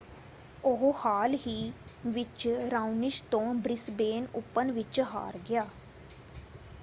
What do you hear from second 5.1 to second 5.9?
ਹਾਰ ਗਿਆ।